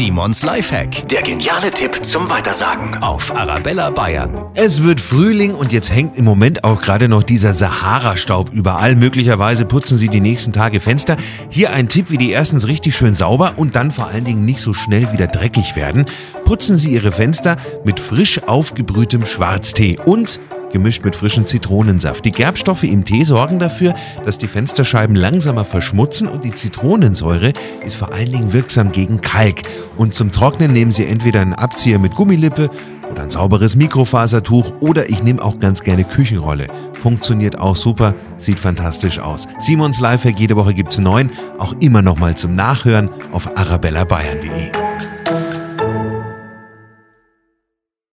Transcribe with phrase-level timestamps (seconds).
[0.00, 1.06] Simons Lifehack.
[1.08, 4.46] Der geniale Tipp zum Weitersagen auf Arabella Bayern.
[4.54, 8.96] Es wird Frühling und jetzt hängt im Moment auch gerade noch dieser Sahara-Staub überall.
[8.96, 11.18] Möglicherweise putzen Sie die nächsten Tage Fenster.
[11.50, 14.62] Hier ein Tipp, wie die erstens richtig schön sauber und dann vor allen Dingen nicht
[14.62, 16.06] so schnell wieder dreckig werden.
[16.46, 20.40] Putzen Sie Ihre Fenster mit frisch aufgebrühtem Schwarztee und
[20.70, 22.24] gemischt mit frischem Zitronensaft.
[22.24, 23.94] Die Gerbstoffe im Tee sorgen dafür,
[24.24, 27.52] dass die Fensterscheiben langsamer verschmutzen und die Zitronensäure
[27.84, 29.62] ist vor allen Dingen wirksam gegen Kalk.
[29.96, 32.70] Und zum Trocknen nehmen Sie entweder einen Abzieher mit Gummilippe
[33.10, 36.68] oder ein sauberes Mikrofasertuch oder ich nehme auch ganz gerne Küchenrolle.
[36.92, 39.48] Funktioniert auch super, sieht fantastisch aus.
[39.58, 44.70] Simons Lifehack, jede Woche gibt es neun, auch immer noch mal zum Nachhören auf arabellabayern.de.